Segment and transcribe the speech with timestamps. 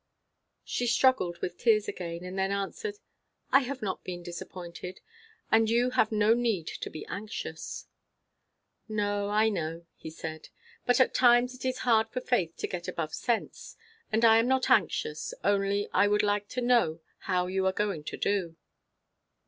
[0.63, 2.95] She struggled with tears again, and then answered,
[3.51, 4.99] "I have not been disappointed.
[5.51, 7.85] And you have no need to be anxious."
[8.89, 10.49] "No, I know," he said.
[10.87, 13.77] "But at times it is hard for faith to get above sense.
[14.11, 18.03] And I am not anxious; only I would like to know how you are going
[18.05, 18.55] to do."